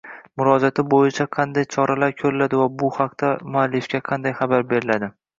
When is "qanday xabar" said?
4.09-4.65